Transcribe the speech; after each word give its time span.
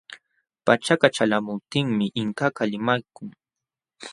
Pachaka 0.65 1.07
ćhalqamuptinmi 1.15 2.05
Inkakaq 2.21 2.57
limaykun. 2.71 3.29